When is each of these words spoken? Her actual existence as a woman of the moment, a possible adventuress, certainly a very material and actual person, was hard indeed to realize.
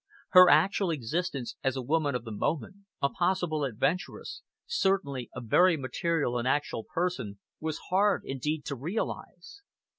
Her 0.31 0.49
actual 0.49 0.89
existence 0.89 1.57
as 1.63 1.75
a 1.75 1.81
woman 1.83 2.15
of 2.15 2.23
the 2.23 2.31
moment, 2.31 2.77
a 3.03 3.09
possible 3.09 3.63
adventuress, 3.63 4.41
certainly 4.65 5.29
a 5.35 5.41
very 5.41 5.77
material 5.77 6.39
and 6.39 6.47
actual 6.47 6.83
person, 6.83 7.37
was 7.59 7.77
hard 7.91 8.23
indeed 8.25 8.65
to 8.65 8.75
realize. 8.75 9.61